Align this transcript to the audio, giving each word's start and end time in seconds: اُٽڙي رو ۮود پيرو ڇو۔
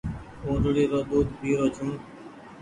اُٽڙي 0.45 0.83
رو 0.91 0.99
ۮود 1.09 1.27
پيرو 1.39 1.67
ڇو۔ 1.75 1.87